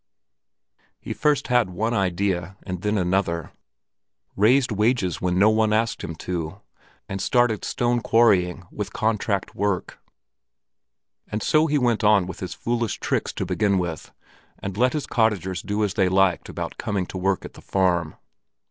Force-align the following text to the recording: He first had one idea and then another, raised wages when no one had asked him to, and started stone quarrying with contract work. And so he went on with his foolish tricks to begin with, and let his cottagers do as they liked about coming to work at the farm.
He 0.99 1.13
first 1.13 1.49
had 1.49 1.69
one 1.69 1.93
idea 1.93 2.57
and 2.63 2.81
then 2.81 2.97
another, 2.97 3.51
raised 4.35 4.71
wages 4.71 5.21
when 5.21 5.37
no 5.37 5.51
one 5.51 5.69
had 5.69 5.79
asked 5.81 6.03
him 6.03 6.15
to, 6.15 6.59
and 7.07 7.21
started 7.21 7.63
stone 7.63 8.01
quarrying 8.01 8.63
with 8.71 8.93
contract 8.93 9.53
work. 9.53 9.99
And 11.27 11.43
so 11.43 11.67
he 11.67 11.77
went 11.77 12.03
on 12.03 12.25
with 12.25 12.39
his 12.39 12.55
foolish 12.55 12.99
tricks 12.99 13.31
to 13.33 13.45
begin 13.45 13.77
with, 13.77 14.11
and 14.57 14.75
let 14.75 14.93
his 14.93 15.05
cottagers 15.05 15.61
do 15.61 15.83
as 15.83 15.93
they 15.93 16.09
liked 16.09 16.49
about 16.49 16.79
coming 16.79 17.05
to 17.05 17.19
work 17.19 17.45
at 17.45 17.53
the 17.53 17.61
farm. 17.61 18.15